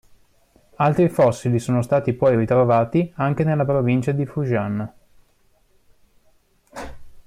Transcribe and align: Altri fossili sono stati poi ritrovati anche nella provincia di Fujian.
Altri 0.77 1.09
fossili 1.09 1.59
sono 1.59 1.83
stati 1.83 2.13
poi 2.13 2.35
ritrovati 2.35 3.13
anche 3.17 3.43
nella 3.43 3.65
provincia 3.65 4.11
di 4.11 4.25
Fujian. 4.25 4.93